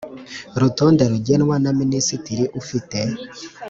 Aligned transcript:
rutonde 0.61 1.03
rugenwa 1.11 1.55
na 1.63 1.71
Minisitiri 1.79 2.43
ufite 2.61 2.99